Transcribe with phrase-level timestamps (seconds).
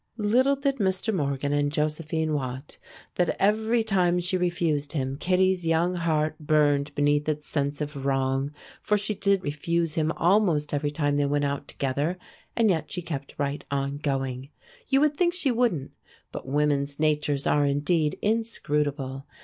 [0.17, 1.13] Little did Mr.
[1.13, 2.79] Morgan and Josephine wot
[3.17, 8.51] that every time she refused him Kittie's young heart burned beneath its sense of wrong,
[8.81, 12.17] for she did refuse him almost every time they went out together,
[12.55, 14.49] and yet she kept right on going.
[14.87, 15.91] You would think she wouldn't,
[16.31, 19.27] but women's natures are indeed inscrutable.